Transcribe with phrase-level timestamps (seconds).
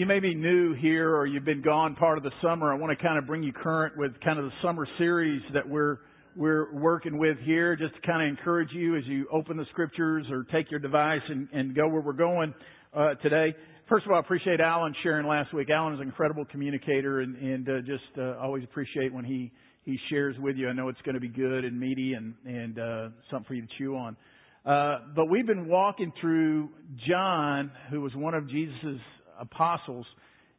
[0.00, 2.72] you may be new here or you've been gone part of the summer.
[2.72, 5.68] I want to kind of bring you current with kind of the summer series that
[5.68, 5.98] we're
[6.34, 10.24] we're working with here, just to kind of encourage you as you open the scriptures
[10.30, 12.54] or take your device and, and go where we're going
[12.96, 13.54] uh, today.
[13.90, 15.68] First of all, I appreciate Alan sharing last week.
[15.68, 19.52] Alan is an incredible communicator, and, and uh, just uh, always appreciate when he
[19.84, 20.70] he shares with you.
[20.70, 23.66] I know it's going to be good and meaty and and uh, something for you
[23.66, 24.16] to chew on.
[24.64, 26.70] Uh, but we've been walking through
[27.06, 29.00] John, who was one of Jesus'
[29.40, 30.06] apostles.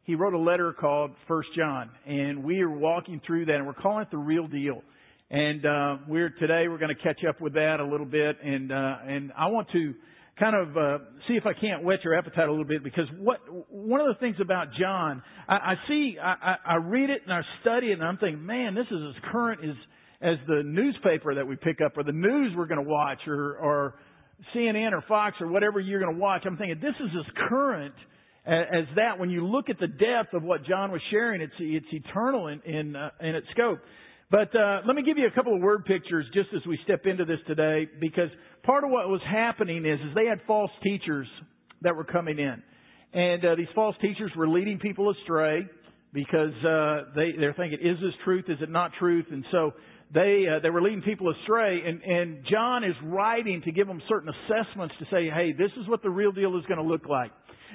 [0.04, 3.74] He wrote a letter called First John, and we are walking through that, and we're
[3.74, 4.82] calling it the real deal.
[5.30, 8.70] And uh, we're today we're going to catch up with that a little bit, and
[8.70, 9.94] uh, and I want to
[10.38, 10.98] kind of uh,
[11.28, 13.38] see if I can't whet your appetite a little bit because what
[13.70, 17.42] one of the things about John, I, I see, I, I read it and I
[17.60, 19.76] study it, and I'm thinking, man, this is as current as
[20.22, 23.56] as the newspaper that we pick up or the news we're going to watch or,
[23.56, 23.94] or
[24.54, 26.42] CNN or Fox or whatever you're going to watch.
[26.46, 27.94] I'm thinking this is as current
[28.46, 29.18] as that.
[29.18, 32.60] When you look at the depth of what John was sharing, it's it's eternal in
[32.62, 33.78] in, uh, in its scope.
[34.30, 37.04] But uh, let me give you a couple of word pictures just as we step
[37.04, 38.30] into this today, because
[38.62, 41.28] part of what was happening is is they had false teachers
[41.82, 42.62] that were coming in,
[43.12, 45.66] and uh, these false teachers were leading people astray
[46.12, 48.46] because uh, they they're thinking, is this truth?
[48.48, 49.26] Is it not truth?
[49.30, 49.72] And so
[50.14, 54.00] they uh, they were leading people astray, and and John is writing to give them
[54.08, 57.06] certain assessments to say, hey, this is what the real deal is going to look
[57.06, 57.30] like.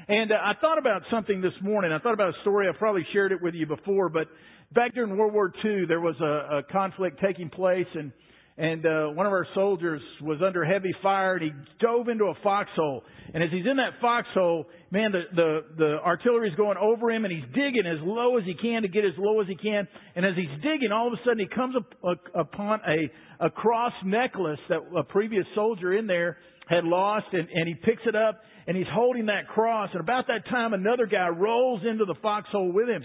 [0.07, 1.91] And uh, I thought about something this morning.
[1.91, 2.67] I thought about a story.
[2.69, 4.27] I've probably shared it with you before, but
[4.73, 8.11] back during World War II, there was a, a conflict taking place, and
[8.59, 12.33] and uh, one of our soldiers was under heavy fire, and he dove into a
[12.41, 13.03] foxhole.
[13.31, 17.31] And as he's in that foxhole, man, the the the artillery's going over him, and
[17.31, 19.87] he's digging as low as he can to get as low as he can.
[20.15, 23.49] And as he's digging, all of a sudden he comes up, uh, upon a a
[23.51, 26.37] cross necklace that a previous soldier in there
[26.67, 29.89] had lost, and and he picks it up, and he's holding that cross.
[29.93, 33.03] And about that time, another guy rolls into the foxhole with him,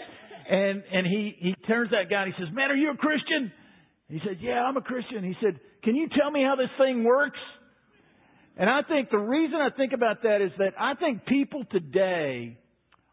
[0.51, 3.53] and and he he turns that guy and he says, "Man, are you a Christian?"
[4.13, 5.25] He said, Yeah, I'm a Christian.
[5.25, 7.39] He said, Can you tell me how this thing works?
[8.59, 12.59] And I think the reason I think about that is that I think people today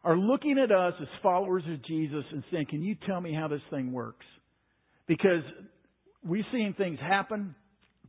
[0.04, 3.48] are looking at us as followers of Jesus and saying, Can you tell me how
[3.48, 4.26] this thing works?
[5.08, 5.44] Because
[6.22, 7.56] we're seeing things happen.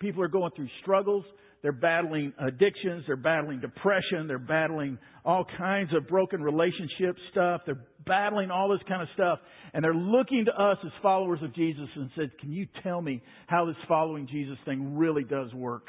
[0.00, 1.24] People are going through struggles.
[1.62, 3.04] They're battling addictions.
[3.06, 4.26] They're battling depression.
[4.26, 7.62] They're battling all kinds of broken relationship stuff.
[7.66, 9.38] They're battling all this kind of stuff.
[9.74, 13.22] And they're looking to us as followers of Jesus and said, can you tell me
[13.46, 15.88] how this following Jesus thing really does work?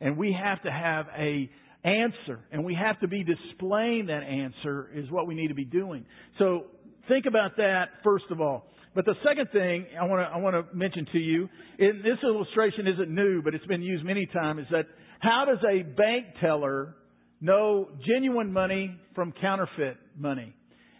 [0.00, 1.48] And we have to have a
[1.84, 5.64] answer and we have to be displaying that answer is what we need to be
[5.64, 6.04] doing.
[6.38, 6.66] So
[7.08, 8.66] think about that first of all.
[8.94, 12.18] But the second thing I want to I want to mention to you, and this
[12.22, 14.86] illustration isn't new, but it's been used many times, is that
[15.22, 16.96] how does a bank teller
[17.40, 20.52] know genuine money from counterfeit money?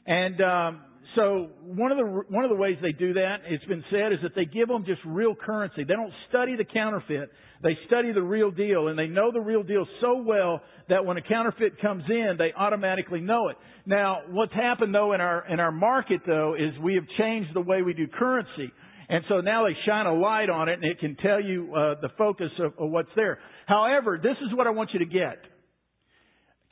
[0.06, 0.80] And um,
[1.16, 4.20] so one of the one of the ways they do that, it's been said, is
[4.22, 5.82] that they give them just real currency.
[5.82, 7.30] They don't study the counterfeit.
[7.64, 11.16] They study the real deal, and they know the real deal so well that when
[11.16, 13.56] a counterfeit comes in, they automatically know it.
[13.86, 17.60] Now, what's happened though in our in our market though is we have changed the
[17.60, 18.70] way we do currency.
[19.08, 22.00] And so now they shine a light on it and it can tell you uh,
[22.00, 23.38] the focus of, of what's there.
[23.66, 25.38] However, this is what I want you to get.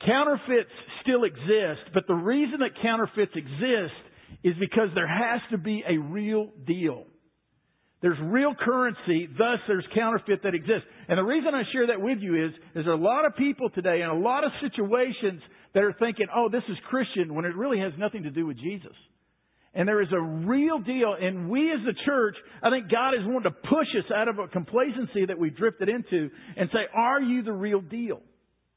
[0.05, 0.71] Counterfeits
[1.03, 3.93] still exist, but the reason that counterfeits exist
[4.43, 7.05] is because there has to be a real deal.
[8.01, 10.87] There's real currency, thus there's counterfeit that exists.
[11.07, 13.69] And the reason I share that with you is, is there a lot of people
[13.69, 15.41] today in a lot of situations
[15.75, 18.57] that are thinking, oh, this is Christian, when it really has nothing to do with
[18.57, 18.95] Jesus.
[19.73, 21.15] And there is a real deal.
[21.19, 24.37] And we as the church, I think God is wanting to push us out of
[24.37, 28.21] a complacency that we've drifted into and say, are you the real deal?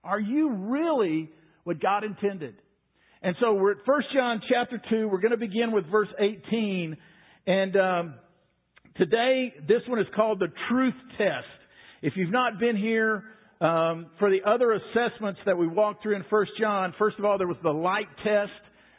[0.04, 1.30] Are you really
[1.64, 2.54] what God intended?
[3.22, 5.08] And so we're at 1 John chapter 2.
[5.08, 6.96] We're going to begin with verse 18.
[7.46, 8.14] And um,
[8.96, 11.46] today, this one is called the truth test.
[12.02, 13.24] If you've not been here
[13.62, 17.38] um, for the other assessments that we walked through in 1 John, first of all,
[17.38, 18.52] there was the light test.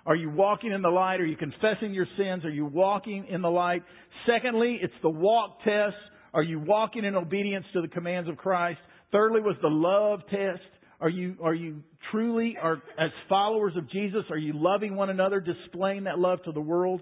[0.06, 1.20] Are you walking in the light?
[1.20, 2.46] Are you confessing your sins?
[2.46, 3.84] Are you walking in the light?
[4.28, 5.96] Secondly, it's the walk test.
[6.34, 8.80] Are you walking in obedience to the commands of Christ?
[9.12, 10.64] Thirdly was the love test.
[11.02, 11.82] Are you, are you
[12.12, 16.52] truly, are, as followers of Jesus, are you loving one another, displaying that love to
[16.52, 17.02] the world?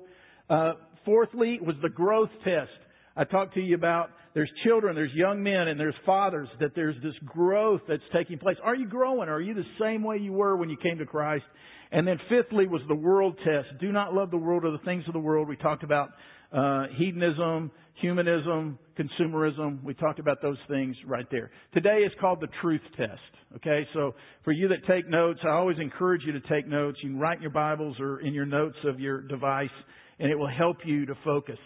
[0.50, 0.74] Uh,
[1.06, 2.72] fourthly was the growth test.
[3.16, 6.96] I talked to you about there's children, there's young men, and there's fathers, that there's
[7.04, 8.58] this growth that's taking place.
[8.64, 9.30] Are you growing?
[9.30, 11.44] Are you the same way you were when you came to Christ?
[11.94, 13.80] And then fifthly was the world test.
[13.80, 15.48] Do not love the world or the things of the world.
[15.48, 16.10] We talked about
[16.52, 17.70] uh, hedonism,
[18.02, 19.84] humanism, consumerism.
[19.84, 21.52] We talked about those things right there.
[21.72, 23.22] Today is called the truth test.
[23.58, 26.98] Okay, so for you that take notes, I always encourage you to take notes.
[27.04, 29.70] You can write in your Bibles or in your notes of your device,
[30.18, 31.60] and it will help you to focus.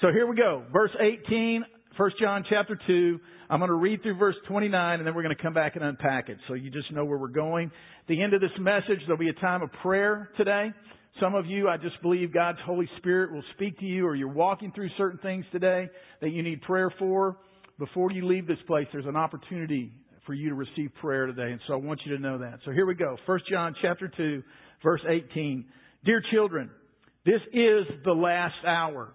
[0.00, 0.64] So here we go.
[0.72, 1.64] Verse 18,
[1.96, 3.18] 1 John chapter 2.
[3.48, 5.84] I'm going to read through verse 29 and then we're going to come back and
[5.84, 7.68] unpack it so you just know where we're going.
[7.68, 10.72] At the end of this message, there'll be a time of prayer today.
[11.20, 14.28] Some of you, I just believe God's Holy Spirit will speak to you or you're
[14.28, 15.88] walking through certain things today
[16.20, 17.38] that you need prayer for.
[17.78, 19.90] Before you leave this place, there's an opportunity
[20.26, 21.52] for you to receive prayer today.
[21.52, 22.58] And so I want you to know that.
[22.66, 23.16] So here we go.
[23.24, 24.42] 1 John chapter 2,
[24.82, 25.64] verse 18.
[26.04, 26.68] Dear children,
[27.24, 29.14] this is the last hour.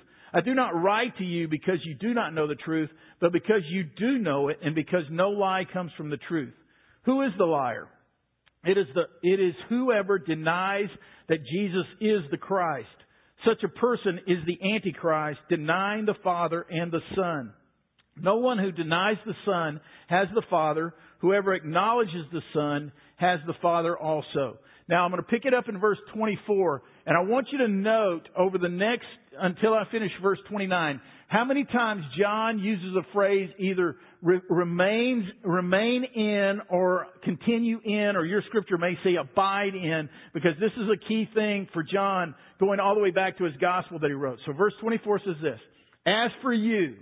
[0.33, 2.89] I do not write to you because you do not know the truth,
[3.19, 6.53] but because you do know it and because no lie comes from the truth.
[7.03, 7.87] Who is the liar?
[8.63, 10.89] It is the, it is whoever denies
[11.27, 12.87] that Jesus is the Christ.
[13.45, 17.53] Such a person is the Antichrist, denying the Father and the Son.
[18.15, 20.93] No one who denies the Son has the Father.
[21.19, 24.59] Whoever acknowledges the Son has the Father also.
[24.91, 27.69] Now I'm going to pick it up in verse 24, and I want you to
[27.69, 29.05] note over the next,
[29.39, 30.99] until I finish verse 29,
[31.29, 38.17] how many times John uses a phrase either re- remains, remain in or continue in,
[38.17, 42.35] or your scripture may say abide in, because this is a key thing for John
[42.59, 44.39] going all the way back to his gospel that he wrote.
[44.45, 45.59] So verse 24 says this,
[46.05, 46.95] As for you,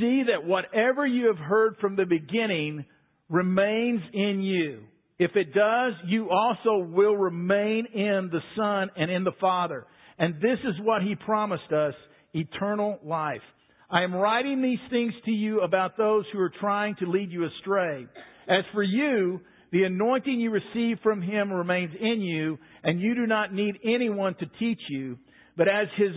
[0.00, 2.86] see that whatever you have heard from the beginning
[3.28, 4.84] remains in you.
[5.18, 9.86] If it does, you also will remain in the Son and in the Father.
[10.18, 11.94] And this is what He promised us,
[12.34, 13.40] eternal life.
[13.90, 17.46] I am writing these things to you about those who are trying to lead you
[17.46, 18.06] astray.
[18.48, 19.40] As for you,
[19.72, 24.34] the anointing you receive from Him remains in you, and you do not need anyone
[24.40, 25.18] to teach you.
[25.56, 26.10] But as His,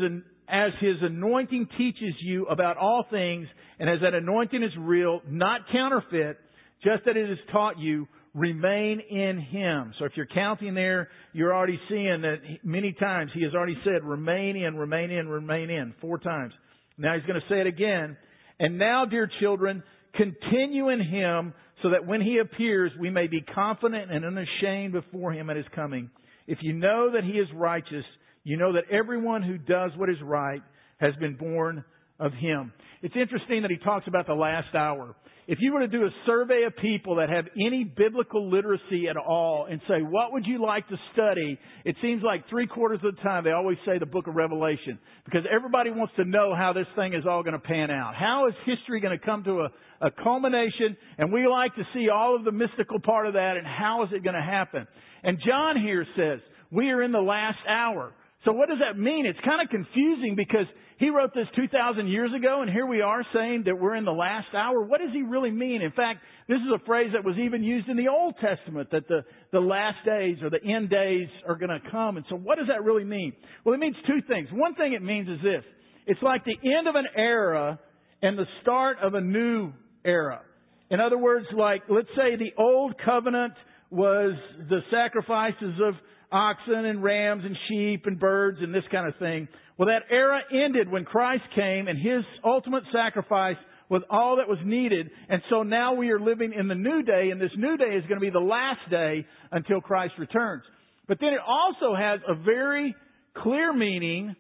[0.49, 3.47] as His anointing teaches you about all things,
[3.79, 6.37] and as that anointing is real, not counterfeit,
[6.83, 9.93] just that it has taught you, remain in Him.
[9.99, 14.03] So if you're counting there, you're already seeing that many times He has already said,
[14.03, 16.53] remain in, remain in, remain in, four times.
[16.97, 18.17] Now He's going to say it again.
[18.59, 19.83] And now, dear children,
[20.15, 25.31] continue in Him so that when He appears, we may be confident and unashamed before
[25.31, 26.09] Him at His coming.
[26.47, 28.05] If you know that He is righteous,
[28.43, 30.61] you know that everyone who does what is right
[30.99, 31.83] has been born
[32.19, 32.73] of Him.
[33.01, 35.15] It's interesting that He talks about the last hour.
[35.51, 39.17] If you were to do a survey of people that have any biblical literacy at
[39.17, 41.57] all and say, what would you like to study?
[41.85, 44.99] It seems like three quarters of the time they always say the book of Revelation
[45.25, 48.13] because everybody wants to know how this thing is all going to pan out.
[48.13, 49.69] How is history going to come to a,
[50.05, 50.95] a culmination?
[51.17, 54.09] And we like to see all of the mystical part of that and how is
[54.13, 54.85] it going to happen?
[55.23, 58.13] And John here says, we are in the last hour.
[58.45, 59.25] So what does that mean?
[59.25, 60.65] It's kind of confusing because
[60.97, 64.11] he wrote this 2,000 years ago, and here we are saying that we're in the
[64.11, 64.81] last hour.
[64.81, 65.81] What does he really mean?
[65.81, 69.07] In fact, this is a phrase that was even used in the Old Testament, that
[69.07, 72.17] the, the last days or the end days are going to come.
[72.17, 73.33] And so what does that really mean?
[73.63, 74.49] Well, it means two things.
[74.51, 75.63] One thing it means is this.
[76.05, 77.79] It's like the end of an era
[78.21, 79.71] and the start of a new
[80.03, 80.41] era.
[80.89, 83.53] In other words, like, let's say the old covenant
[83.91, 84.33] was
[84.69, 85.93] the sacrifices of
[86.31, 89.47] oxen and rams and sheep and birds and this kind of thing.
[89.77, 93.55] Well, that era ended when Christ came and His ultimate sacrifice
[93.89, 95.09] was all that was needed.
[95.29, 98.03] And so now we are living in the new day, and this new day is
[98.03, 100.63] going to be the last day until Christ returns.
[101.07, 102.95] But then it also has a very
[103.37, 104.35] clear meaning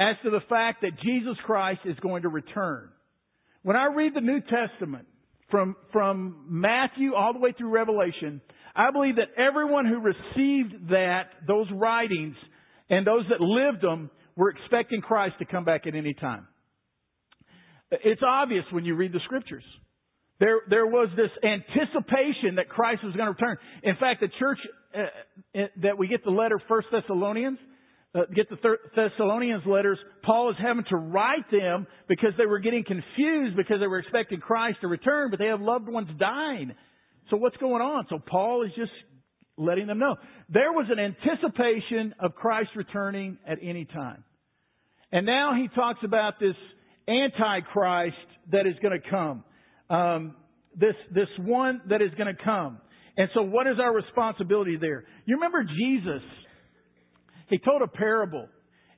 [0.00, 2.88] as to the fact that Jesus Christ is going to return.
[3.62, 5.06] When I read the New Testament,
[5.50, 8.40] from, from Matthew all the way through Revelation,
[8.78, 12.36] I believe that everyone who received that, those writings,
[12.88, 16.46] and those that lived them, we're expecting Christ to come back at any time.
[17.90, 19.64] It's obvious when you read the scriptures.
[20.38, 23.56] There, there was this anticipation that Christ was going to return.
[23.82, 24.58] In fact, the church
[24.94, 27.58] uh, uh that we get the letter First Thessalonians,
[28.14, 32.84] uh, get the Thessalonians letters, Paul is having to write them because they were getting
[32.84, 36.72] confused because they were expecting Christ to return, but they have loved ones dying.
[37.30, 38.06] So what's going on?
[38.08, 38.92] So Paul is just
[39.56, 40.16] letting them know.
[40.48, 44.24] There was an anticipation of Christ returning at any time.
[45.12, 46.54] And now he talks about this
[47.08, 48.16] Antichrist
[48.52, 49.44] that is going to come.
[49.90, 50.34] Um,
[50.76, 52.78] this, this one that is going to come.
[53.16, 55.04] And so what is our responsibility there?
[55.24, 56.22] You remember Jesus,
[57.48, 58.48] he told a parable.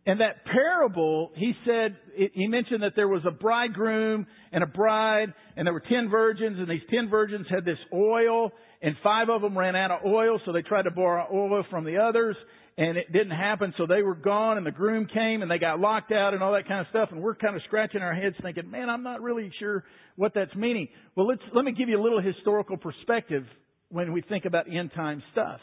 [0.06, 1.96] And that parable, he said,
[2.32, 6.58] he mentioned that there was a bridegroom and a bride, and there were ten virgins,
[6.58, 10.40] and these ten virgins had this oil, and five of them ran out of oil,
[10.46, 12.34] so they tried to borrow oil from the others,
[12.78, 15.78] and it didn't happen, so they were gone, and the groom came, and they got
[15.78, 18.36] locked out, and all that kind of stuff, and we're kind of scratching our heads
[18.42, 19.84] thinking, man, I'm not really sure
[20.16, 20.88] what that's meaning.
[21.14, 23.44] Well, let's, let me give you a little historical perspective
[23.90, 25.60] when we think about end time stuff.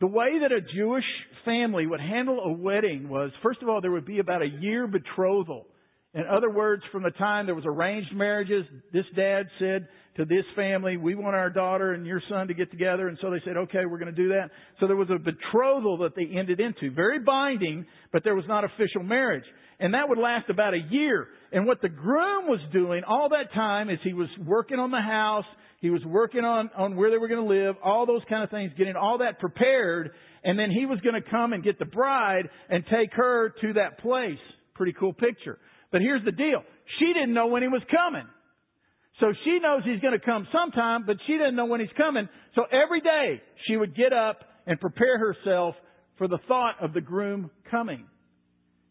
[0.00, 1.04] The way that a Jewish
[1.44, 4.86] family would handle a wedding was, first of all, there would be about a year
[4.86, 5.66] betrothal.
[6.16, 10.44] In other words, from the time there was arranged marriages, this dad said to this
[10.56, 13.08] family, we want our daughter and your son to get together.
[13.08, 14.48] And so they said, okay, we're going to do that.
[14.80, 16.90] So there was a betrothal that they ended into.
[16.94, 19.44] Very binding, but there was not official marriage.
[19.78, 21.28] And that would last about a year.
[21.52, 25.02] And what the groom was doing all that time is he was working on the
[25.02, 25.44] house,
[25.82, 28.48] he was working on, on where they were going to live, all those kind of
[28.48, 31.84] things, getting all that prepared, and then he was going to come and get the
[31.84, 34.38] bride and take her to that place.
[34.74, 35.58] Pretty cool picture.
[35.96, 36.62] But here's the deal.
[36.98, 38.26] She didn't know when he was coming.
[39.18, 42.28] So she knows he's going to come sometime, but she didn't know when he's coming.
[42.54, 45.74] So every day she would get up and prepare herself
[46.18, 48.04] for the thought of the groom coming.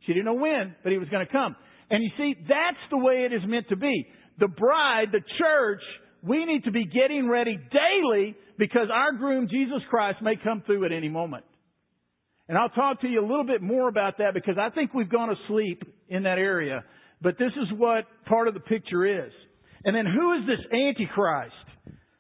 [0.07, 1.55] She didn't know when, but he was going to come.
[1.91, 4.07] And you see, that's the way it is meant to be.
[4.39, 5.83] The bride, the church,
[6.24, 10.85] we need to be getting ready daily because our groom, Jesus Christ, may come through
[10.85, 11.45] at any moment.
[12.47, 15.09] And I'll talk to you a little bit more about that because I think we've
[15.09, 16.83] gone asleep in that area.
[17.25, 19.32] But this is what part of the picture is.
[19.84, 21.55] And then who is this Antichrist?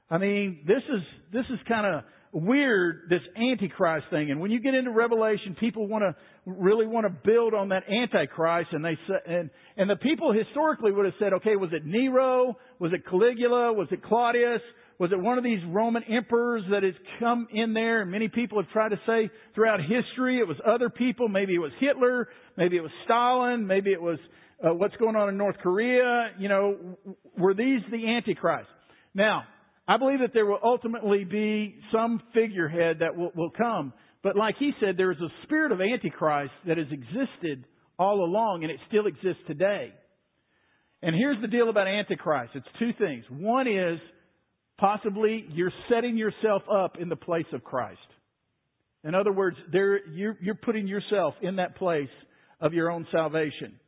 [0.09, 4.31] I mean, this is, this is kind of weird, this Antichrist thing.
[4.31, 6.15] And when you get into Revelation, people want to,
[6.47, 8.69] really want to build on that Antichrist.
[8.71, 12.57] And they say, and, and the people historically would have said, okay, was it Nero?
[12.79, 13.73] Was it Caligula?
[13.73, 14.61] Was it Claudius?
[14.97, 18.01] Was it one of these Roman emperors that has come in there?
[18.01, 21.27] And many people have tried to say throughout history it was other people.
[21.27, 22.27] Maybe it was Hitler.
[22.57, 23.67] Maybe it was Stalin.
[23.67, 24.17] Maybe it was
[24.63, 26.31] uh, what's going on in North Korea.
[26.39, 26.97] You know,
[27.37, 28.69] were these the Antichrist?
[29.13, 29.43] Now,
[29.87, 33.93] I believe that there will ultimately be some figurehead that will, will come.
[34.23, 37.65] But like he said, there is a spirit of Antichrist that has existed
[37.99, 39.93] all along and it still exists today.
[41.01, 42.51] And here's the deal about Antichrist.
[42.55, 43.23] It's two things.
[43.29, 43.99] One is
[44.77, 47.99] Possibly you're setting yourself up in the place of Christ.
[49.03, 52.09] In other words, there, you're, you're putting yourself in that place
[52.59, 53.79] of your own salvation.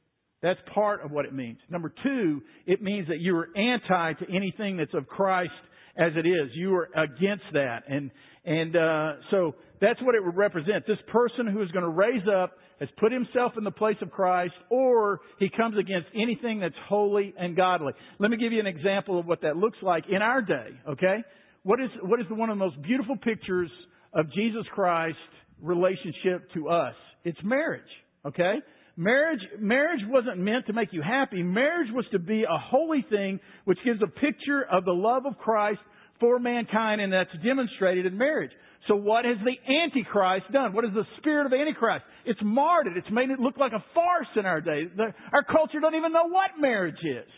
[0.41, 1.57] That's part of what it means.
[1.69, 5.51] Number two, it means that you are anti to anything that's of Christ
[5.97, 6.51] as it is.
[6.53, 7.83] You are against that.
[7.89, 8.11] And,
[8.45, 10.85] and, uh, so that's what it would represent.
[10.87, 14.11] This person who is going to raise up has put himself in the place of
[14.11, 17.93] Christ or he comes against anything that's holy and godly.
[18.19, 21.17] Let me give you an example of what that looks like in our day, okay?
[21.63, 23.71] What is, what is one of the most beautiful pictures
[24.13, 25.19] of Jesus Christ's
[25.61, 26.93] relationship to us?
[27.23, 27.81] It's marriage,
[28.25, 28.55] okay?
[28.99, 31.43] Marriage, marriage wasn't meant to make you happy.
[31.43, 35.37] Marriage was to be a holy thing which gives a picture of the love of
[35.37, 35.79] Christ
[36.19, 38.49] for mankind and that's demonstrated in marriage.
[38.87, 40.73] So what has the Antichrist done?
[40.73, 42.05] What is the spirit of Antichrist?
[42.25, 42.93] It's marred it.
[42.97, 44.85] It's made it look like a farce in our day.
[45.31, 47.29] Our culture doesn't even know what marriage is.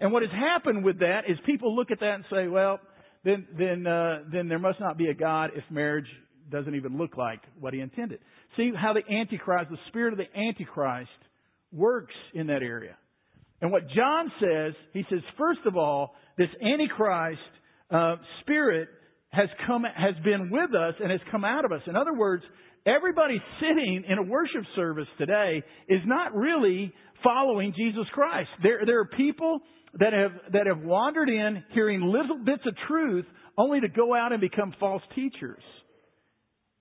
[0.00, 2.80] And what has happened with that is people look at that and say, well,
[3.24, 6.06] then, then, uh, then there must not be a God if marriage
[6.50, 8.20] doesn't even look like what he intended.
[8.56, 11.10] See how the Antichrist, the spirit of the Antichrist
[11.72, 12.96] works in that area.
[13.60, 17.40] And what John says, he says, first of all, this Antichrist
[17.90, 18.88] uh, spirit
[19.30, 21.82] has come, has been with us and has come out of us.
[21.86, 22.44] In other words,
[22.86, 28.48] everybody sitting in a worship service today is not really following Jesus Christ.
[28.62, 29.58] There, there are people
[29.98, 33.26] that have, that have wandered in hearing little bits of truth
[33.56, 35.62] only to go out and become false teachers.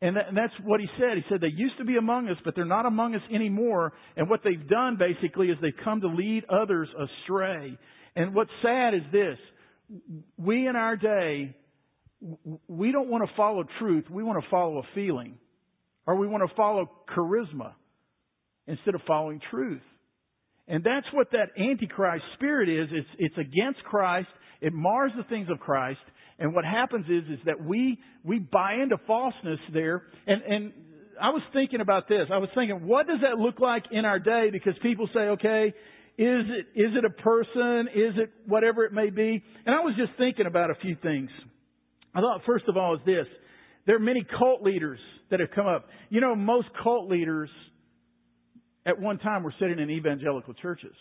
[0.01, 1.17] And, and that's what he said.
[1.17, 3.93] He said they used to be among us, but they're not among us anymore.
[4.15, 7.77] And what they've done basically is they've come to lead others astray.
[8.15, 9.37] And what's sad is this.
[10.37, 11.55] We in our day
[12.67, 14.05] we don't want to follow truth.
[14.09, 15.37] We want to follow a feeling.
[16.05, 17.73] Or we want to follow charisma
[18.65, 19.81] instead of following truth.
[20.67, 22.89] And that's what that Antichrist spirit is.
[22.91, 24.27] It's, it's against Christ.
[24.61, 25.99] It mars the things of Christ.
[26.39, 30.03] And what happens is, is that we, we buy into falseness there.
[30.27, 30.73] And, and
[31.21, 32.27] I was thinking about this.
[32.31, 34.49] I was thinking, what does that look like in our day?
[34.51, 35.73] Because people say, okay,
[36.17, 37.87] is it, is it a person?
[37.93, 39.43] Is it whatever it may be?
[39.65, 41.29] And I was just thinking about a few things.
[42.13, 43.27] I thought, first of all, is this.
[43.85, 44.99] There are many cult leaders
[45.31, 45.87] that have come up.
[46.09, 47.49] You know, most cult leaders
[48.85, 50.93] at one time were sitting in evangelical churches.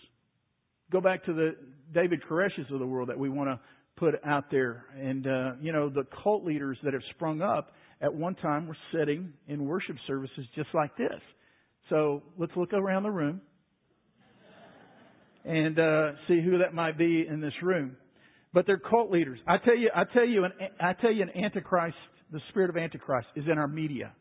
[0.91, 1.57] Go back to the
[1.95, 3.61] David Koreshes of the world that we want to
[3.97, 4.85] put out there.
[4.97, 8.77] And, uh, you know, the cult leaders that have sprung up at one time were
[8.93, 11.21] sitting in worship services just like this.
[11.89, 13.41] So let's look around the room
[15.45, 17.97] and uh, see who that might be in this room.
[18.53, 19.39] But they're cult leaders.
[19.47, 21.97] I tell you, I tell you, an, I tell you, an antichrist,
[22.33, 24.13] the spirit of antichrist is in our media.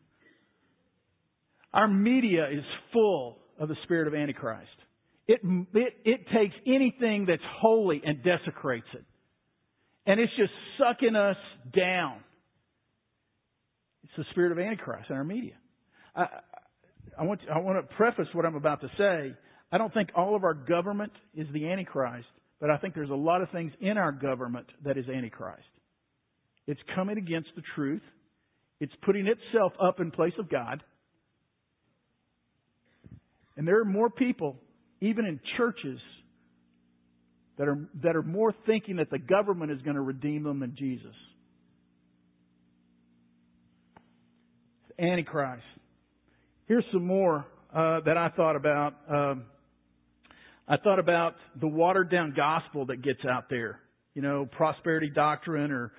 [1.72, 4.68] Our media is full of the spirit of antichrist.
[5.26, 5.40] It,
[5.74, 9.04] it, it takes anything that's holy and desecrates it.
[10.06, 11.36] And it's just sucking us
[11.74, 12.18] down.
[14.04, 15.54] It's the spirit of Antichrist in our media.
[16.14, 16.26] I,
[17.18, 19.34] I, want to, I want to preface what I'm about to say.
[19.72, 22.28] I don't think all of our government is the Antichrist,
[22.60, 25.62] but I think there's a lot of things in our government that is Antichrist.
[26.68, 28.02] It's coming against the truth.
[28.80, 30.82] It's putting itself up in place of God.
[33.56, 34.56] And there are more people,
[35.00, 35.98] even in churches,
[37.58, 40.74] that are, that are more thinking that the government is going to redeem them than
[40.76, 41.14] Jesus.
[44.98, 45.62] Antichrist.
[46.66, 48.94] Here's some more uh, that I thought about.
[49.08, 49.44] Um,
[50.68, 53.80] I thought about the watered down gospel that gets out there.
[54.14, 55.92] You know, prosperity doctrine or,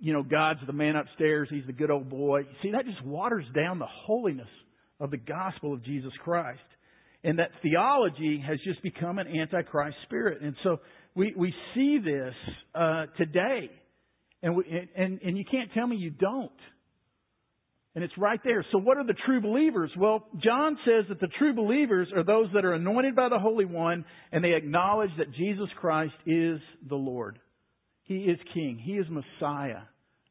[0.00, 2.42] you know, God's the man upstairs, he's the good old boy.
[2.62, 4.48] See, that just waters down the holiness
[5.00, 6.60] of the gospel of Jesus Christ.
[7.24, 10.42] And that theology has just become an antichrist spirit.
[10.42, 10.80] And so
[11.14, 12.34] we, we see this
[12.74, 13.70] uh, today.
[14.42, 14.64] And, we,
[14.96, 16.50] and, and you can't tell me you don't.
[17.94, 18.64] And it's right there.
[18.72, 19.90] So what are the true believers?
[19.98, 23.66] Well, John says that the true believers are those that are anointed by the Holy
[23.66, 27.38] One and they acknowledge that Jesus Christ is the Lord.
[28.04, 28.80] He is King.
[28.82, 29.82] He is Messiah.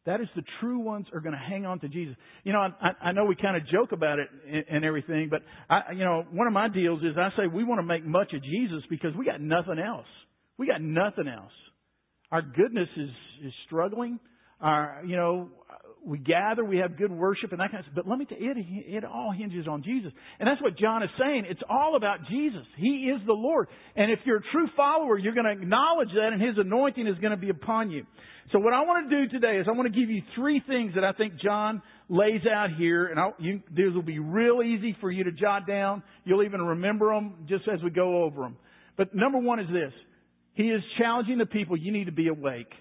[0.06, 2.16] That is the true ones are going to hang on to Jesus.
[2.44, 5.42] You know, I, I know we kind of joke about it and, and everything, but
[5.70, 8.34] I, you know, one of my deals is I say we want to make much
[8.34, 10.08] of Jesus because we got nothing else.
[10.58, 11.52] We got nothing else.
[12.32, 13.10] Our goodness is
[13.46, 14.20] is struggling.
[14.60, 15.50] Our, you know,
[16.04, 17.96] we gather, we have good worship and that kind of stuff.
[17.96, 20.12] But let me tell you, it, it all hinges on Jesus.
[20.40, 21.46] And that's what John is saying.
[21.48, 22.64] It's all about Jesus.
[22.78, 23.68] He is the Lord.
[23.96, 27.18] And if you're a true follower, you're going to acknowledge that and His anointing is
[27.20, 28.06] going to be upon you.
[28.52, 30.94] So what I want to do today is I want to give you three things
[30.96, 33.06] that I think John lays out here.
[33.06, 36.04] And I'll, you, these will be real easy for you to jot down.
[36.26, 38.58] You'll even remember them just as we go over them.
[38.98, 39.94] But number one is this.
[40.54, 42.72] He is challenging the people, you need to be awake.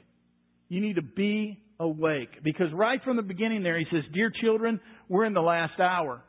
[0.68, 2.28] You need to be awake.
[2.44, 6.22] Because right from the beginning there, he says, Dear children, we're in the last hour.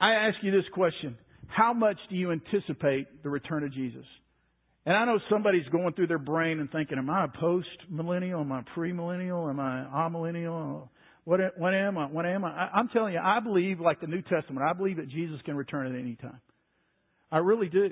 [0.00, 1.16] I ask you this question.
[1.46, 4.04] How much do you anticipate the return of Jesus?
[4.84, 8.40] And I know somebody's going through their brain and thinking, am I a post millennial?
[8.40, 9.48] Am I pre millennial?
[9.48, 10.88] Am I amillennial?
[11.24, 12.06] What, what am I?
[12.06, 12.50] What am I?
[12.50, 12.70] I?
[12.74, 15.86] I'm telling you, I believe, like the New Testament, I believe that Jesus can return
[15.86, 16.40] at any time.
[17.32, 17.90] I really do.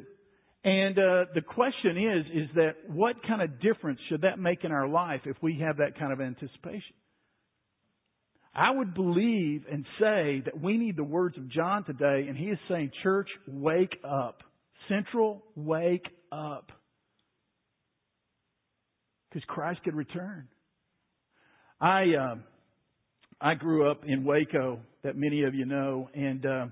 [0.64, 4.70] And uh, the question is, is that what kind of difference should that make in
[4.70, 6.94] our life if we have that kind of anticipation?
[8.54, 12.44] I would believe and say that we need the words of John today, and he
[12.44, 14.42] is saying, Church, wake up.
[14.88, 16.70] Central, wake up.
[19.30, 20.48] Because Christ could return.
[21.80, 22.34] I uh,
[23.40, 26.66] I grew up in Waco, that many of you know, and uh,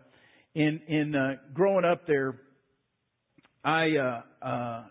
[0.54, 2.38] in in uh, growing up there,
[3.64, 4.84] I, uh, uh,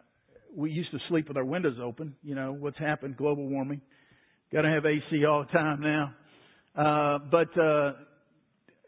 [0.55, 2.15] we used to sleep with our windows open.
[2.23, 3.17] You know, what's happened?
[3.17, 3.81] Global warming.
[4.51, 6.13] Got to have AC all the time now.
[6.75, 7.93] Uh, but, uh,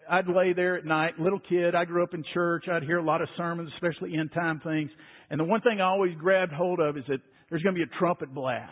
[0.10, 1.74] I'd lay there at night, little kid.
[1.74, 2.66] I grew up in church.
[2.70, 4.92] I'd hear a lot of sermons, especially end time things.
[5.30, 7.84] And the one thing I always grabbed hold of is that there's going to be
[7.84, 8.72] a trumpet blast.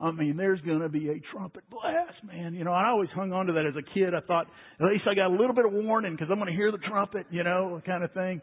[0.00, 2.54] I mean, there's going to be a trumpet blast, man.
[2.54, 4.14] You know, I always hung on to that as a kid.
[4.14, 4.46] I thought,
[4.78, 6.78] at least I got a little bit of warning because I'm going to hear the
[6.78, 8.40] trumpet, you know, kind of thing.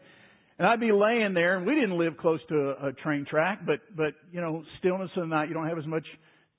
[0.58, 3.60] And I'd be laying there, and we didn't live close to a, a train track,
[3.66, 5.48] but but you know, stillness of the night.
[5.48, 6.06] You don't have as much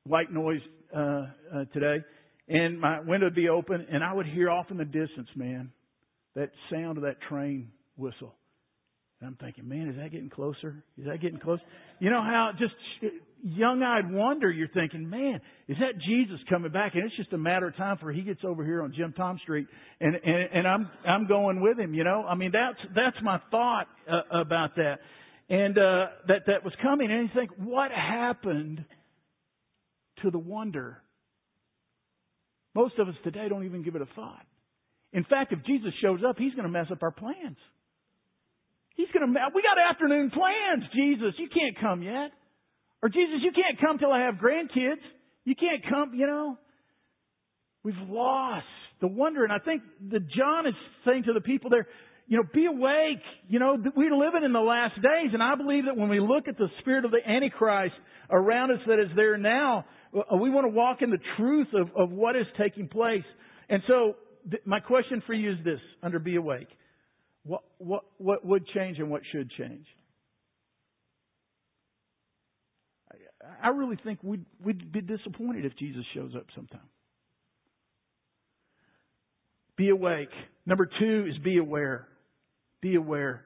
[0.04, 0.62] white noise
[0.96, 2.04] uh, uh, today.
[2.48, 5.72] And my window would be open, and I would hear off in the distance, man,
[6.36, 8.36] that sound of that train whistle.
[9.20, 10.84] And I'm thinking, man, is that getting closer?
[10.98, 11.60] Is that getting close?
[12.00, 12.74] You know how just
[13.44, 16.96] young-eyed wonder, you're thinking, man, is that Jesus coming back?
[16.96, 19.40] And it's just a matter of time for he gets over here on Jim Tom
[19.44, 19.68] Street,
[20.00, 21.94] and and, and I'm I'm going with him.
[21.94, 25.00] You know, I mean that's that's my thought uh, about that,
[25.50, 27.12] and uh, that that was coming.
[27.12, 28.84] And you think, what happened
[30.24, 31.02] to the wonder?
[32.76, 34.46] Most of us today don't even give it a thought.
[35.14, 37.58] In fact, if Jesus shows up, he's going to mess up our plans.
[38.96, 41.34] He's going to, we got afternoon plans, Jesus.
[41.38, 42.32] You can't come yet.
[43.08, 45.00] Or Jesus, you can't come till I have grandkids.
[45.46, 46.58] You can't come, you know.
[47.82, 48.66] We've lost
[49.00, 49.46] the wonder.
[49.46, 50.74] And I think that John is
[51.06, 51.88] saying to the people there,
[52.28, 53.24] you know, be awake.
[53.48, 56.50] You know, we're living in the last days, and I believe that when we look
[56.50, 57.96] at the spirit of the Antichrist
[58.30, 61.88] around us that is there now, uh, we want to walk in the truth of,
[61.96, 63.24] of what is taking place.
[63.70, 64.18] And so,
[64.52, 66.68] th- my question for you is this: under be awake,
[67.44, 69.86] what what what would change and what should change?
[73.62, 76.80] I, really think we'd we'd be disappointed if Jesus shows up sometime.
[79.78, 80.30] Be awake.
[80.66, 82.08] Number two is be aware.
[82.82, 83.44] Be aware.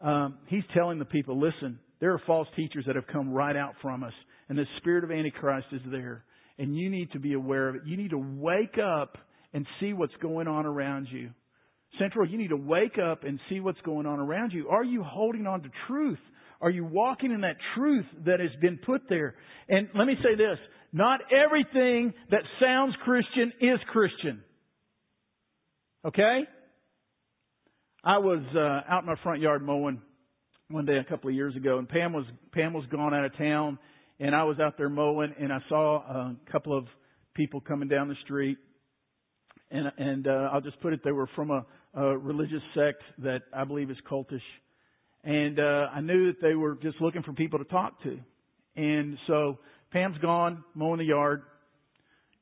[0.00, 3.74] Um, he's telling the people, listen, there are false teachers that have come right out
[3.82, 4.12] from us,
[4.48, 6.24] and the spirit of Antichrist is there.
[6.58, 7.82] And you need to be aware of it.
[7.86, 9.16] You need to wake up
[9.52, 11.30] and see what's going on around you.
[11.98, 14.68] Central, you need to wake up and see what's going on around you.
[14.68, 16.18] Are you holding on to truth?
[16.62, 19.34] Are you walking in that truth that has been put there?
[19.68, 20.58] And let me say this
[20.92, 24.42] not everything that sounds Christian is Christian.
[26.06, 26.42] Okay?
[28.04, 30.00] I was uh, out in my front yard mowing
[30.68, 33.36] one day a couple of years ago, and Pam was Pam was gone out of
[33.36, 33.78] town,
[34.20, 36.86] and I was out there mowing, and I saw a couple of
[37.34, 38.58] people coming down the street,
[39.70, 43.42] and and uh, I'll just put it, they were from a, a religious sect that
[43.54, 44.40] I believe is cultish,
[45.24, 48.18] and uh, I knew that they were just looking for people to talk to,
[48.76, 49.58] and so
[49.92, 51.42] Pam's gone mowing the yard.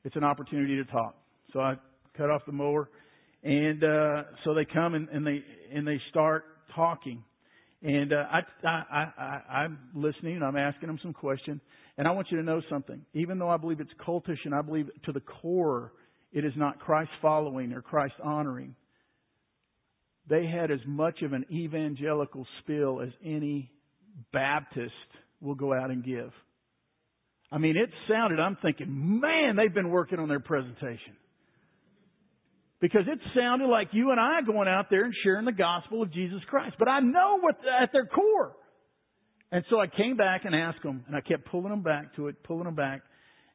[0.03, 1.15] It's an opportunity to talk,
[1.53, 1.75] so I
[2.17, 2.89] cut off the mower
[3.43, 7.23] and uh, so they come and, and they and they start talking.
[7.83, 11.59] And uh, I, I, I, I'm listening and I'm asking them some questions.
[11.97, 13.01] And I want you to know something.
[13.15, 15.91] Even though I believe it's cultish and I believe to the core
[16.31, 18.75] it is not Christ following or Christ honoring,
[20.29, 23.71] they had as much of an evangelical spill as any
[24.31, 24.93] Baptist
[25.39, 26.31] will go out and give.
[27.51, 31.13] I mean, it sounded, I'm thinking, man, they've been working on their presentation.
[32.79, 36.11] Because it sounded like you and I going out there and sharing the gospel of
[36.13, 36.75] Jesus Christ.
[36.79, 38.53] But I know what at their core.
[39.51, 42.27] And so I came back and asked them, and I kept pulling them back to
[42.27, 43.01] it, pulling them back.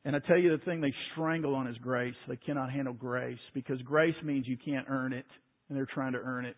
[0.04, 2.14] And I tell you the thing they strangle on is grace.
[2.28, 5.26] They cannot handle grace because grace means you can't earn it,
[5.68, 6.56] and they're trying to earn it.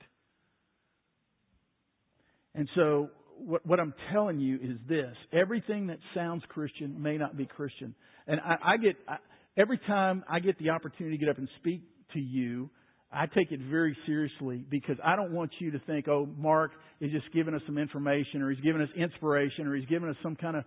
[2.55, 7.37] And so what, what I'm telling you is this: everything that sounds Christian may not
[7.37, 7.94] be Christian.
[8.27, 9.16] And I, I get I,
[9.57, 11.83] every time I get the opportunity to get up and speak
[12.14, 12.71] to you,
[13.12, 17.11] I take it very seriously because I don't want you to think, oh, Mark is
[17.11, 20.37] just giving us some information or he's giving us inspiration or he's giving us some
[20.37, 20.64] kind of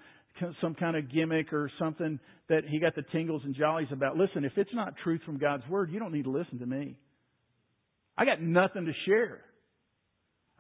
[0.62, 4.16] some kind of gimmick or something that he got the tingles and jollies about.
[4.16, 6.98] Listen, if it's not truth from God's word, you don't need to listen to me.
[8.18, 9.42] I got nothing to share.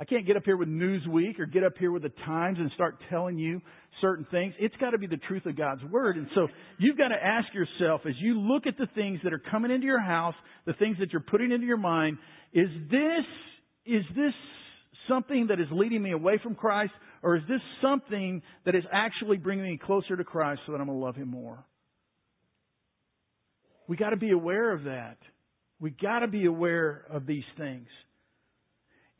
[0.01, 2.71] I can't get up here with Newsweek or get up here with the Times and
[2.73, 3.61] start telling you
[4.01, 4.55] certain things.
[4.59, 6.17] It's got to be the truth of God's Word.
[6.17, 6.47] And so
[6.79, 9.85] you've got to ask yourself as you look at the things that are coming into
[9.85, 10.33] your house,
[10.65, 12.17] the things that you're putting into your mind,
[12.51, 13.25] is this,
[13.85, 14.33] is this
[15.07, 19.37] something that is leading me away from Christ or is this something that is actually
[19.37, 21.63] bringing me closer to Christ so that I'm going to love Him more?
[23.87, 25.17] We got to be aware of that.
[25.81, 27.87] We got to be aware of these things.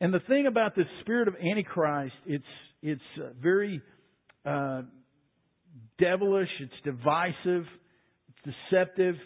[0.00, 2.44] And the thing about the spirit of Antichrist, it's
[2.82, 3.82] it's uh, very
[4.46, 4.82] uh,
[5.98, 7.66] devilish, it's divisive,
[8.28, 9.16] it's deceptive.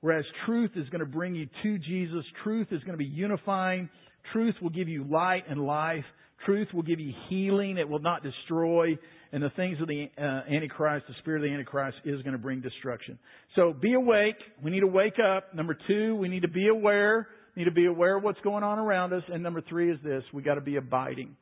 [0.00, 2.24] Whereas truth is going to bring you to Jesus.
[2.44, 3.88] Truth is going to be unifying.
[4.32, 6.04] Truth will give you light and life.
[6.44, 7.78] Truth will give you healing.
[7.78, 8.96] It will not destroy.
[9.36, 12.38] And the things of the uh, Antichrist, the spirit of the Antichrist, is going to
[12.38, 13.18] bring destruction.
[13.54, 14.36] So be awake.
[14.64, 15.54] We need to wake up.
[15.54, 18.64] Number two, we need to be aware We need to be aware of what's going
[18.64, 19.22] on around us.
[19.30, 21.36] And number three is this we got to be abiding.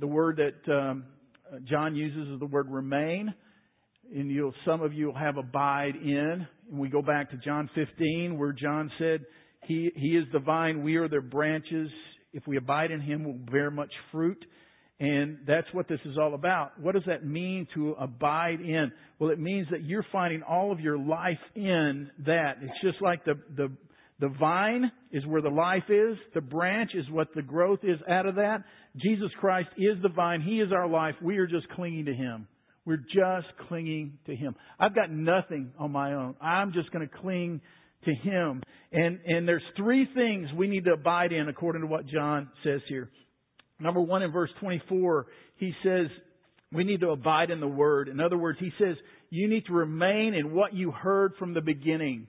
[0.00, 1.04] The word that um,
[1.70, 3.32] John uses is the word remain.
[4.12, 6.44] And you'll, some of you will have abide in.
[6.72, 9.26] And we go back to John 15 where John said,
[9.68, 11.88] he, he is the vine, we are the branches.
[12.32, 14.44] If we abide in Him, we'll bear much fruit.
[15.02, 16.78] And that's what this is all about.
[16.80, 18.92] What does that mean to abide in?
[19.18, 22.58] Well, it means that you're finding all of your life in that.
[22.62, 23.72] It's just like the, the,
[24.20, 26.16] the vine is where the life is.
[26.34, 28.62] The branch is what the growth is out of that.
[28.96, 30.40] Jesus Christ is the vine.
[30.40, 31.16] He is our life.
[31.20, 32.46] We are just clinging to Him.
[32.84, 34.54] We're just clinging to Him.
[34.78, 36.36] I've got nothing on my own.
[36.40, 37.60] I'm just going to cling
[38.04, 38.62] to Him.
[38.92, 42.82] And, and there's three things we need to abide in according to what John says
[42.88, 43.10] here.
[43.82, 46.06] Number one, in verse 24, he says,
[46.72, 48.08] we need to abide in the Word.
[48.08, 48.96] In other words, he says,
[49.30, 52.26] you need to remain in what you heard from the beginning.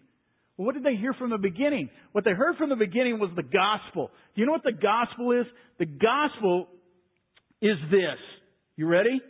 [0.57, 1.89] Well, what did they hear from the beginning?
[2.11, 4.11] What they heard from the beginning was the gospel.
[4.35, 5.45] Do you know what the gospel is?
[5.79, 6.67] The gospel
[7.61, 8.19] is this.
[8.75, 9.21] You ready?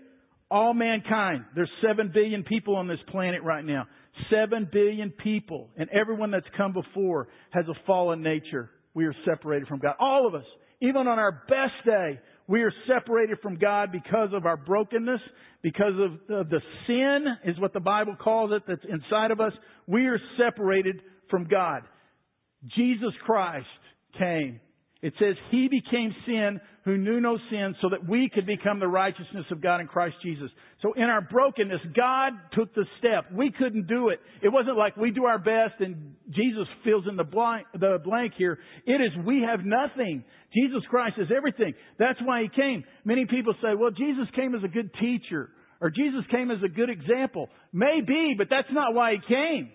[0.50, 1.46] All mankind.
[1.56, 3.86] There's seven billion people on this planet right now.
[4.30, 5.70] Seven billion people.
[5.78, 8.70] And everyone that's come before has a fallen nature.
[8.94, 9.96] We are separated from God.
[10.00, 10.46] All of us.
[10.84, 15.22] Even on our best day, we are separated from God because of our brokenness,
[15.62, 15.94] because
[16.30, 19.54] of the sin is what the Bible calls it that's inside of us.
[19.88, 21.84] We are separated from God.
[22.76, 23.66] Jesus Christ
[24.20, 24.60] came.
[25.04, 28.88] It says He became sin who knew no sin so that we could become the
[28.88, 30.50] righteousness of God in Christ Jesus.
[30.82, 33.26] So in our brokenness, God took the step.
[33.34, 34.20] We couldn't do it.
[34.42, 38.34] It wasn't like we do our best and Jesus fills in the blank, the blank
[38.38, 38.58] here.
[38.86, 40.24] It is we have nothing.
[40.54, 41.74] Jesus Christ is everything.
[42.00, 42.86] That's why He came.
[43.04, 45.50] Many people say, well, Jesus came as a good teacher
[45.82, 47.50] or Jesus came as a good example.
[47.74, 49.70] Maybe, but that's not why He came.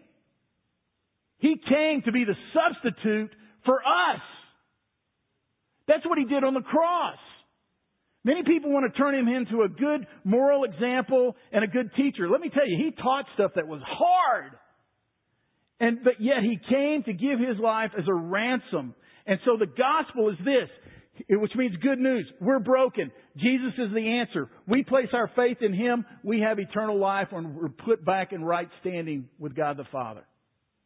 [1.36, 3.30] He came to be the substitute
[3.66, 4.22] for us.
[5.88, 7.16] That's what he did on the cross.
[8.24, 12.28] Many people want to turn him into a good moral example and a good teacher.
[12.28, 14.52] Let me tell you, he taught stuff that was hard.
[15.80, 18.94] And, but yet he came to give his life as a ransom.
[19.26, 20.68] And so the gospel is this,
[21.30, 22.30] which means good news.
[22.40, 23.10] We're broken.
[23.36, 24.50] Jesus is the answer.
[24.66, 26.04] We place our faith in him.
[26.24, 30.24] We have eternal life and we're put back in right standing with God the Father.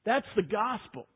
[0.04, 1.06] That's the gospel.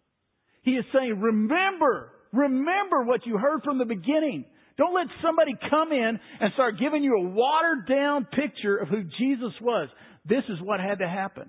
[0.62, 4.44] He is saying, remember, Remember what you heard from the beginning.
[4.76, 9.04] Don't let somebody come in and start giving you a watered down picture of who
[9.18, 9.88] Jesus was.
[10.26, 11.48] This is what had to happen.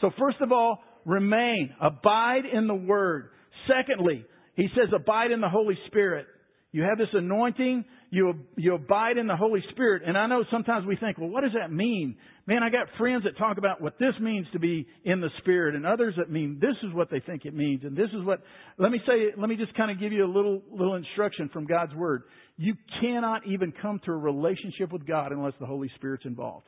[0.00, 1.70] So first of all, remain.
[1.80, 3.30] Abide in the Word.
[3.68, 4.24] Secondly,
[4.56, 6.26] he says abide in the Holy Spirit.
[6.72, 10.02] You have this anointing, you, you abide in the Holy Spirit.
[10.06, 12.16] And I know sometimes we think, well, what does that mean?
[12.46, 15.74] Man, I got friends that talk about what this means to be in the Spirit
[15.74, 17.82] and others that mean this is what they think it means.
[17.84, 18.40] And this is what,
[18.78, 21.66] let me say, let me just kind of give you a little, little instruction from
[21.66, 22.22] God's Word.
[22.56, 26.66] You cannot even come to a relationship with God unless the Holy Spirit's involved.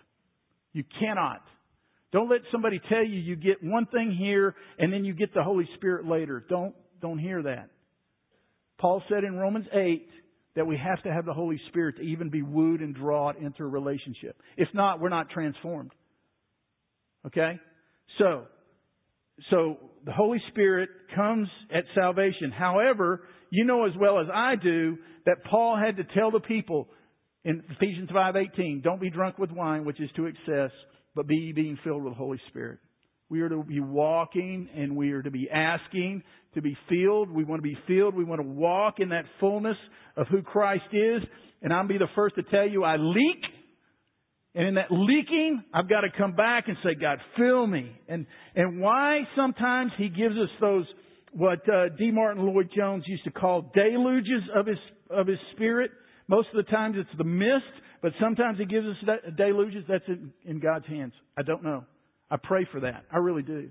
[0.73, 1.43] You cannot.
[2.13, 5.43] Don't let somebody tell you you get one thing here and then you get the
[5.43, 6.45] Holy Spirit later.
[6.49, 7.69] Don't, don't hear that.
[8.79, 10.09] Paul said in Romans 8,
[10.59, 13.63] that we have to have the Holy Spirit to even be wooed and drawn into
[13.63, 14.37] a relationship.
[14.57, 15.93] If not, we're not transformed.
[17.27, 17.61] Okay?
[18.19, 18.47] So,
[19.51, 22.51] so the Holy Spirit comes at salvation.
[22.51, 26.89] However, you know as well as I do that Paul had to tell the people
[27.45, 30.73] in Ephesians 5:18, don't be drunk with wine, which is to excess,
[31.15, 32.81] but be being filled with the Holy Spirit.
[33.31, 36.23] We are to be walking and we are to be asking
[36.55, 37.31] to be filled.
[37.31, 38.15] We want to be filled.
[38.15, 39.77] We want to walk in that fullness
[40.17, 41.23] of who Christ is.
[41.63, 43.43] And I'll be the first to tell you I leak.
[44.55, 47.93] And in that leaking, I've got to come back and say, God, fill me.
[48.09, 50.87] And, and why sometimes He gives us those,
[51.33, 52.11] what uh, D.
[52.11, 54.79] Martyn Lloyd Jones used to call deluges of His,
[55.11, 55.91] of His Spirit.
[56.29, 57.65] Most of the times it's the mist,
[58.03, 59.85] but sometimes He gives us that deluges.
[59.87, 61.13] That's in, in God's hands.
[61.37, 61.85] I don't know.
[62.31, 63.05] I pray for that.
[63.13, 63.71] I really do.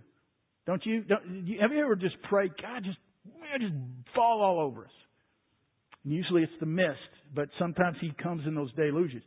[0.66, 1.04] Don't you?
[1.04, 2.98] Don't, you have you ever just prayed, God, just
[3.60, 3.74] just
[4.16, 4.92] fall all over us?
[6.04, 6.98] And usually it's the mist,
[7.36, 9.24] but sometimes He comes in those delusions.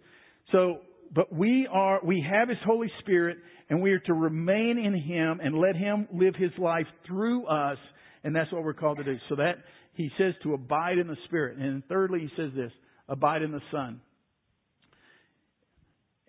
[0.52, 0.78] So,
[1.14, 3.38] but we are, we have His Holy Spirit,
[3.68, 7.78] and we are to remain in Him and let Him live His life through us,
[8.24, 9.16] and that's what we're called to do.
[9.28, 9.56] So that
[9.94, 12.72] He says to abide in the Spirit, and thirdly He says this:
[13.08, 14.00] abide in the Son.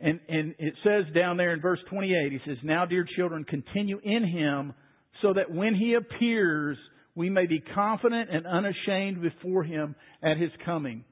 [0.02, 4.00] And, and it says down there in verse 28, he says, Now, dear children, continue
[4.04, 4.74] in him
[5.22, 6.78] so that when he appears,
[7.16, 11.04] we may be confident and unashamed before him at his coming.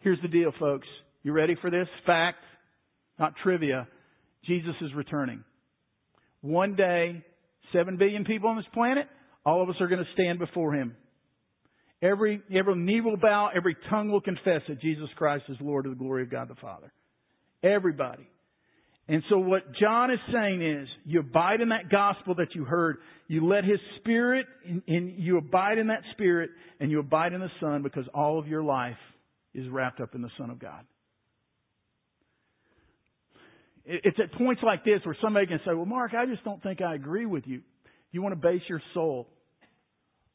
[0.00, 0.86] Here's the deal, folks.
[1.22, 1.88] You ready for this?
[2.04, 2.38] Fact,
[3.18, 3.88] not trivia.
[4.44, 5.42] Jesus is returning.
[6.42, 7.24] One day,
[7.72, 9.06] seven billion people on this planet,
[9.44, 10.94] all of us are going to stand before him.
[12.00, 15.92] Every, every knee will bow, every tongue will confess that Jesus Christ is Lord of
[15.92, 16.92] the glory of God the Father.
[17.62, 18.28] Everybody.
[19.08, 22.98] And so what John is saying is, you abide in that gospel that you heard.
[23.26, 24.82] You let His Spirit, and
[25.16, 28.62] you abide in that Spirit, and you abide in the Son because all of your
[28.62, 28.98] life
[29.54, 30.84] is wrapped up in the Son of God.
[33.86, 36.82] It's at points like this where somebody can say, well, Mark, I just don't think
[36.82, 37.62] I agree with you.
[38.12, 39.26] You want to base your soul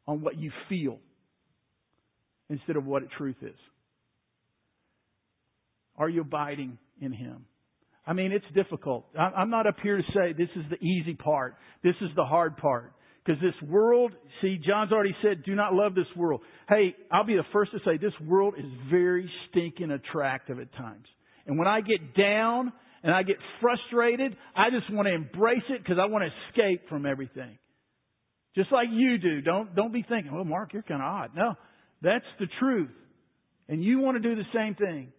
[0.08, 0.98] on what you feel
[2.50, 3.56] instead of what truth is.
[6.04, 7.46] Are you abiding in Him?
[8.06, 9.06] I mean, it's difficult.
[9.18, 11.56] I'm not up here to say this is the easy part.
[11.82, 12.92] This is the hard part.
[13.26, 14.12] Because this world,
[14.42, 16.42] see, John's already said, do not love this world.
[16.68, 21.06] Hey, I'll be the first to say this world is very stinking attractive at times.
[21.48, 25.82] And when I get down and I get frustrated, I just want to embrace it
[25.82, 27.58] because I want to escape from everything.
[28.58, 29.40] Just like you do.
[29.40, 31.30] Don't, don't be thinking, well, Mark, you're kind of odd.
[31.34, 31.54] No,
[32.02, 32.92] that's the truth.
[33.70, 35.14] And you want to do the same thing.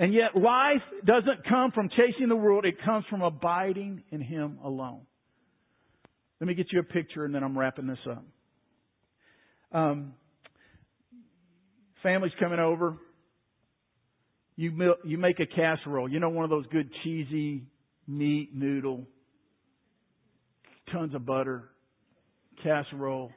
[0.00, 4.58] And yet life doesn't come from chasing the world, it comes from abiding in Him
[4.64, 5.02] alone.
[6.40, 8.24] Let me get you a picture and then I'm wrapping this up.
[9.72, 10.14] Um,
[12.02, 12.96] Family's coming over.
[14.56, 16.08] You mil- you make a casserole.
[16.08, 17.64] You know one of those good cheesy
[18.08, 19.06] meat noodle,
[20.92, 21.68] tons of butter,
[22.62, 23.32] casserole,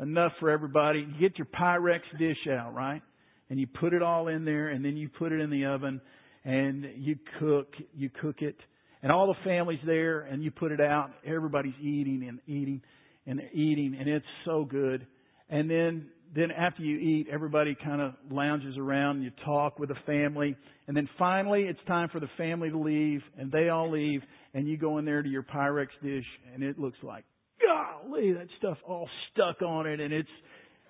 [0.00, 1.00] enough for everybody.
[1.00, 3.02] You get your Pyrex dish out, right?
[3.50, 6.00] And you put it all in there, and then you put it in the oven,
[6.44, 7.74] and you cook.
[7.94, 8.56] You cook it,
[9.02, 11.10] and all the family's there, and you put it out.
[11.26, 12.80] Everybody's eating and eating
[13.26, 15.06] and eating, and it's so good.
[15.48, 19.88] And then then after you eat, everybody kind of lounges around, and you talk with
[19.88, 23.90] the family, and then finally it's time for the family to leave, and they all
[23.90, 24.22] leave,
[24.54, 27.24] and you go in there to your Pyrex dish, and it looks like,
[27.60, 30.28] golly, that stuff all stuck on it, and it's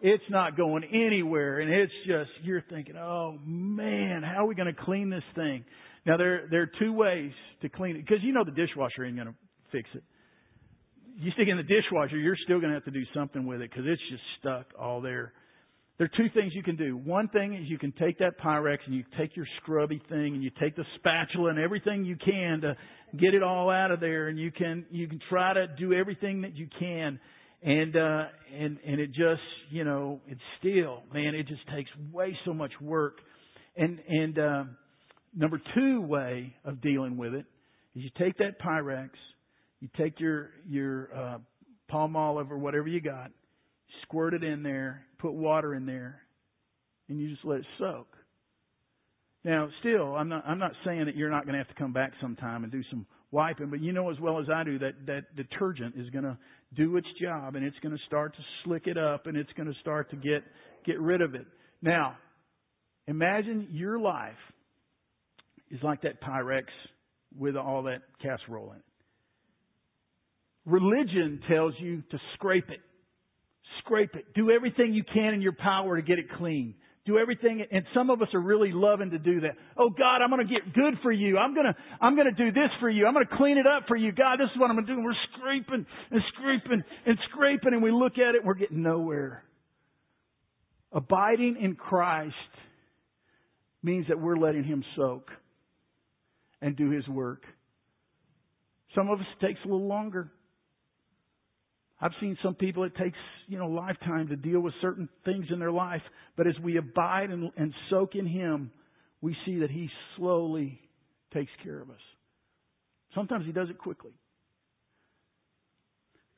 [0.02, 4.74] it's not going anywhere, and it's just you're thinking, oh man, how are we going
[4.74, 5.64] to clean this thing?
[6.06, 7.32] Now there there are two ways
[7.62, 9.34] to clean it because you know the dishwasher ain't going to
[9.72, 10.02] fix it
[11.20, 13.60] you stick it in the dishwasher, you're still going to have to do something with
[13.60, 15.32] it because it's just stuck all there.
[15.98, 16.96] There are two things you can do.
[16.96, 20.42] One thing is you can take that Pyrex and you take your scrubby thing and
[20.42, 22.74] you take the spatula and everything you can to
[23.18, 26.40] get it all out of there and you can you can try to do everything
[26.40, 27.20] that you can
[27.62, 28.24] and uh
[28.58, 32.72] and and it just you know it's still man it just takes way so much
[32.80, 33.18] work
[33.76, 34.64] and and uh
[35.36, 37.44] number two way of dealing with it
[37.94, 39.10] is you take that pyrex
[39.80, 41.38] you take your your uh,
[41.90, 43.30] Palmolive or whatever you got,
[44.02, 46.20] squirt it in there, put water in there,
[47.08, 48.06] and you just let it soak.
[49.42, 51.92] Now, still, I'm not I'm not saying that you're not going to have to come
[51.92, 55.06] back sometime and do some wiping, but you know as well as I do that
[55.06, 56.36] that detergent is going to
[56.76, 59.68] do its job and it's going to start to slick it up and it's going
[59.72, 60.42] to start to get
[60.86, 61.46] get rid of it.
[61.82, 62.16] Now,
[63.06, 64.32] imagine your life
[65.70, 66.64] is like that Pyrex
[67.36, 68.82] with all that casserole in it.
[70.66, 72.80] Religion tells you to scrape it.
[73.78, 74.26] Scrape it.
[74.34, 76.74] Do everything you can in your power to get it clean.
[77.06, 79.52] Do everything, and some of us are really loving to do that.
[79.78, 81.38] Oh God, I'm going to get good for you.
[81.38, 83.06] I'm going to, I'm going to do this for you.
[83.06, 84.12] I'm going to clean it up for you.
[84.12, 84.96] God, this is what I'm going to do.
[84.98, 88.82] And we're scraping and scraping and scraping and we look at it, and we're getting
[88.82, 89.42] nowhere.
[90.92, 92.34] Abiding in Christ
[93.82, 95.30] means that we're letting Him soak
[96.60, 97.44] and do His work.
[98.94, 100.30] Some of us it takes a little longer.
[102.00, 105.46] I've seen some people it takes, you know, a lifetime to deal with certain things
[105.52, 106.02] in their life,
[106.36, 108.70] but as we abide and, and soak in Him,
[109.20, 110.80] we see that He slowly
[111.34, 112.00] takes care of us.
[113.14, 114.12] Sometimes He does it quickly.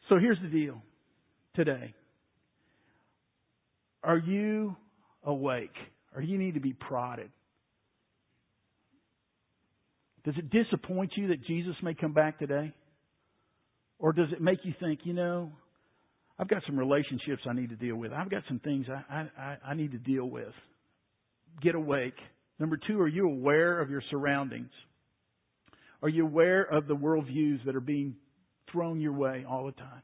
[0.09, 0.83] So here's the deal
[1.55, 1.95] today.
[4.03, 4.77] Are you
[5.23, 5.75] awake?
[6.15, 7.31] Or you need to be prodded?
[10.25, 12.73] Does it disappoint you that Jesus may come back today?
[14.03, 15.53] Or does it make you think, you know,
[16.37, 18.13] I've got some relationships I need to deal with.
[18.13, 20.53] I've got some things I, I, I need to deal with.
[21.63, 22.17] Get awake.
[22.59, 24.71] Number two, are you aware of your surroundings?
[26.03, 28.17] Are you aware of the worldviews that are being
[28.73, 30.03] thrown your way all the time?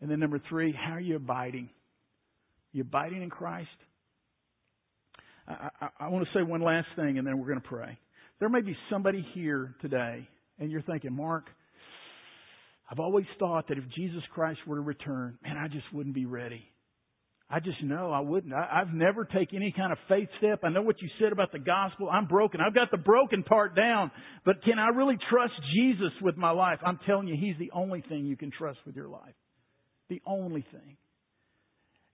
[0.00, 1.64] And then number three, how are you abiding?
[1.66, 3.68] Are you abiding in Christ?
[5.46, 7.98] I, I, I want to say one last thing and then we're going to pray.
[8.40, 10.26] There may be somebody here today
[10.58, 11.44] and you're thinking, Mark,
[12.90, 16.26] I've always thought that if Jesus Christ were to return, man, I just wouldn't be
[16.26, 16.64] ready.
[17.48, 18.52] I just know I wouldn't.
[18.52, 20.60] I've never taken any kind of faith step.
[20.64, 22.08] I know what you said about the gospel.
[22.10, 22.60] I'm broken.
[22.60, 24.10] I've got the broken part down.
[24.44, 26.80] But can I really trust Jesus with my life?
[26.84, 29.34] I'm telling you, He's the only thing you can trust with your life.
[30.08, 30.96] The only thing.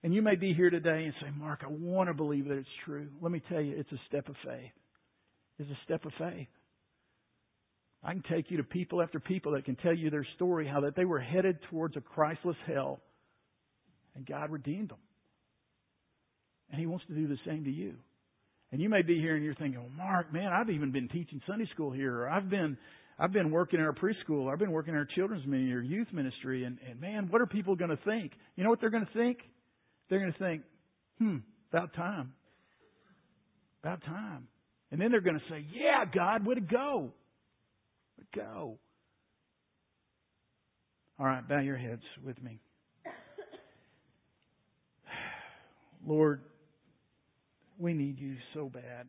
[0.03, 2.67] And you may be here today and say, Mark, I want to believe that it's
[2.85, 3.07] true.
[3.19, 4.71] Let me tell you, it's a step of faith.
[5.57, 6.47] It's a step of faith.
[8.03, 10.81] I can take you to people after people that can tell you their story, how
[10.81, 12.99] that they were headed towards a Christless hell,
[14.15, 14.97] and God redeemed them.
[16.69, 17.95] And He wants to do the same to you.
[18.71, 21.39] And you may be here and you're thinking, well, Mark, man, I've even been teaching
[21.47, 22.77] Sunday school here, or I've been
[23.19, 26.07] I've been working in our preschool, I've been working in our children's ministry or youth
[26.11, 28.31] ministry, and, and man, what are people going to think?
[28.55, 29.37] You know what they're going to think?
[30.09, 30.63] They're going to think,
[31.19, 31.37] hmm,
[31.71, 32.33] about time.
[33.83, 34.47] About time.
[34.91, 37.11] And then they're going to say, yeah, God, way to go
[38.35, 38.77] go.
[41.19, 42.59] All right, bow your heads with me.
[46.07, 46.41] Lord,
[47.77, 49.07] we need you so bad.